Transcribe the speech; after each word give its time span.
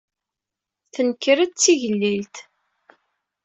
Tenker-d 0.93 1.51
d 1.53 1.55
tigellilt. 1.61 2.35